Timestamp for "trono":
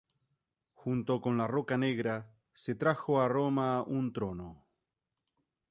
4.11-4.65